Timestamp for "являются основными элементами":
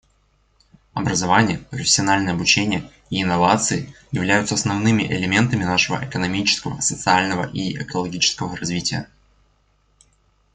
4.11-5.63